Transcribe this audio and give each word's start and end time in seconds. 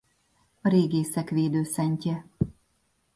A 0.61 0.69
régészek 0.69 1.29
védőszentje. 1.31 2.25